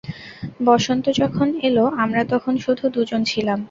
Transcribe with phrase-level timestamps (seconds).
[0.65, 3.59] বসন্ত যখন এলো, আমরা তখন শুধু দুজন ছিলাম।